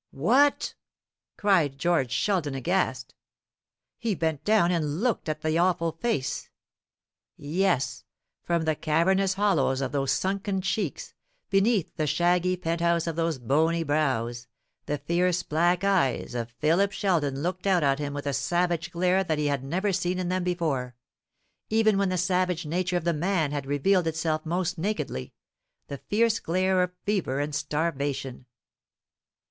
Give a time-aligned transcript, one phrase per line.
[0.09, 0.73] "WHAT!"
[1.37, 3.13] cried George Sheldon, aghast.
[3.99, 6.49] He bent down and looked at the awful face.
[7.37, 8.03] Yes,
[8.41, 11.13] from the cavernous hollows of those sunken cheeks,
[11.51, 14.47] beneath the shaggy penthouse of those bony brows,
[14.87, 19.23] the fierce black eyes of Philip Sheldon looked out at him with a savage glare
[19.23, 20.95] that he had never seen in them before
[21.69, 25.35] even when the savage nature of the man had revealed itself most nakedly
[25.89, 28.47] the fierce glare of fever and starvation.